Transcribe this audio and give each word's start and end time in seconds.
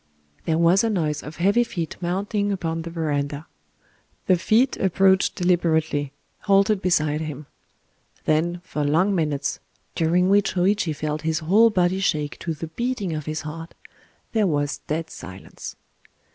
There 0.45 0.57
was 0.57 0.83
a 0.83 0.89
noise 0.89 1.21
of 1.21 1.35
heavy 1.35 1.63
feet 1.63 1.95
mounting 2.01 2.51
upon 2.51 2.81
the 2.81 2.89
verandah. 2.89 3.45
The 4.25 4.35
feet 4.35 4.75
approached 4.77 5.35
deliberately,—halted 5.35 6.81
beside 6.81 7.21
him. 7.21 7.45
Then, 8.25 8.61
for 8.63 8.83
long 8.83 9.13
minutes,—during 9.13 10.27
which 10.27 10.55
Hōïchi 10.55 10.95
felt 10.95 11.21
his 11.21 11.37
whole 11.37 11.69
body 11.69 11.99
shake 11.99 12.39
to 12.39 12.55
the 12.55 12.65
beating 12.65 13.13
of 13.13 13.27
his 13.27 13.41
heart,—there 13.41 14.47
was 14.47 14.79
dead 14.87 15.11
silence. 15.11 15.75